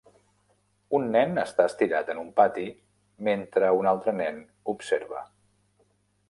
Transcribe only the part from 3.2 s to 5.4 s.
mentre un altre nen observa.